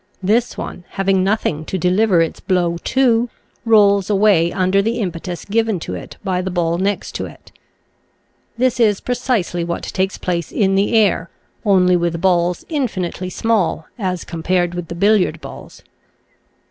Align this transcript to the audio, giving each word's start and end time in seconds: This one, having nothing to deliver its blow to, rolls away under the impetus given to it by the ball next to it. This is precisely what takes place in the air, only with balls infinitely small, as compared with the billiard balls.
This 0.23 0.57
one, 0.57 0.83
having 0.89 1.23
nothing 1.23 1.63
to 1.65 1.77
deliver 1.77 2.21
its 2.21 2.39
blow 2.39 2.77
to, 2.85 3.29
rolls 3.65 4.09
away 4.09 4.51
under 4.51 4.81
the 4.81 4.97
impetus 4.97 5.45
given 5.45 5.79
to 5.81 5.93
it 5.93 6.17
by 6.23 6.41
the 6.41 6.49
ball 6.49 6.79
next 6.79 7.13
to 7.13 7.27
it. 7.27 7.51
This 8.57 8.79
is 8.79 8.99
precisely 8.99 9.63
what 9.63 9.83
takes 9.83 10.17
place 10.17 10.51
in 10.51 10.73
the 10.73 10.95
air, 10.97 11.29
only 11.63 11.95
with 11.95 12.19
balls 12.19 12.65
infinitely 12.67 13.29
small, 13.29 13.85
as 13.99 14.23
compared 14.23 14.73
with 14.73 14.87
the 14.87 14.95
billiard 14.95 15.39
balls. 15.39 15.83